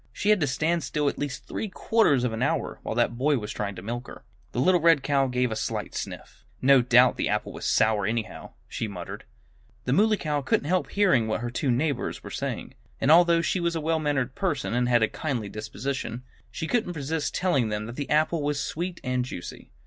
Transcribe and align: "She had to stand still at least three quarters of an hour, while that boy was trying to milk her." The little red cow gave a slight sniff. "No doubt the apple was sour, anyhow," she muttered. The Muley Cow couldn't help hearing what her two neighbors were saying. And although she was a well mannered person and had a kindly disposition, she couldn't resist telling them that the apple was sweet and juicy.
"She 0.11 0.31
had 0.31 0.39
to 0.41 0.47
stand 0.47 0.83
still 0.83 1.07
at 1.09 1.19
least 1.19 1.45
three 1.47 1.69
quarters 1.69 2.23
of 2.23 2.33
an 2.33 2.41
hour, 2.41 2.79
while 2.81 2.95
that 2.95 3.19
boy 3.19 3.37
was 3.37 3.51
trying 3.51 3.75
to 3.75 3.83
milk 3.83 4.07
her." 4.07 4.23
The 4.51 4.59
little 4.59 4.81
red 4.81 5.03
cow 5.03 5.27
gave 5.27 5.51
a 5.51 5.55
slight 5.55 5.93
sniff. 5.93 6.43
"No 6.59 6.81
doubt 6.81 7.17
the 7.17 7.29
apple 7.29 7.53
was 7.53 7.65
sour, 7.65 8.07
anyhow," 8.07 8.53
she 8.67 8.87
muttered. 8.87 9.25
The 9.85 9.93
Muley 9.93 10.17
Cow 10.17 10.41
couldn't 10.41 10.65
help 10.67 10.89
hearing 10.89 11.27
what 11.27 11.41
her 11.41 11.51
two 11.51 11.69
neighbors 11.69 12.23
were 12.23 12.31
saying. 12.31 12.73
And 12.99 13.11
although 13.11 13.41
she 13.43 13.59
was 13.59 13.75
a 13.75 13.79
well 13.79 13.99
mannered 13.99 14.33
person 14.33 14.73
and 14.73 14.89
had 14.89 15.03
a 15.03 15.07
kindly 15.07 15.49
disposition, 15.49 16.23
she 16.49 16.65
couldn't 16.65 16.93
resist 16.95 17.35
telling 17.35 17.69
them 17.69 17.85
that 17.85 17.95
the 17.95 18.09
apple 18.09 18.41
was 18.41 18.59
sweet 18.59 18.99
and 19.03 19.23
juicy. 19.23 19.69